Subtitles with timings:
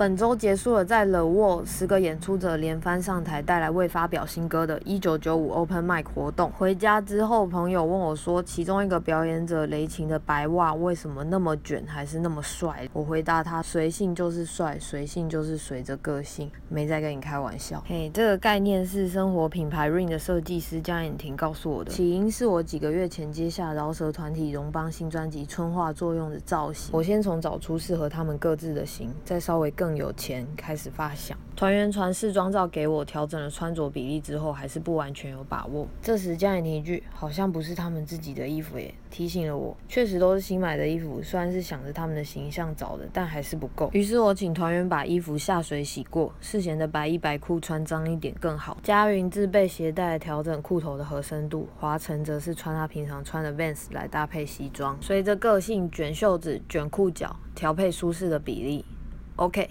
[0.00, 6.50] 本周结束了在 The Wall 十个演出者连番上台带来未发表新歌的1995 Open Mic 活动。
[6.52, 12.88] 回家之后，朋友问我说，其中一个表演者雷霆的白袜为什么那么卷，还是那么帅？
[12.94, 17.84] 我回答他，随性就是帅，随性就是随着个性，没在跟你开玩笑。
[17.86, 31.36] 嘿，这个概念是生活品牌 Ring 的设计师江颖婷告诉我的，起因是我几个月前接下饶舌团体荣邦新专辑《春化作用》的造型，我先从找出适合他们各自的型，再稍微更有钱开始发想。
[31.56, 35.86] 团员传试装照给我，调整了穿着比例之后，还是不完全有把握。
[36.00, 43.90] 这时江颖婷一句：“好像不是他们自己的衣服耶。”提醒了我，确实都是新买的衣服，虽然是想着他们的形象找的，但还是不够。
[43.92, 48.78] 于是我请团员把衣服下水洗过，事前的白衣白裤穿脏一点更好。
[48.82, 58.84] 佳云自备鞋带调整裤头的合身度，华晨则是穿他平常穿的 Vans 来搭配西装，随着个性卷袖子、卷裤脚，调配舒适的比例。
[59.36, 59.68] OK。